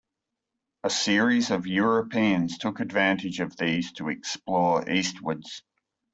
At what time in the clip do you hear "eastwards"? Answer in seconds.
4.89-5.61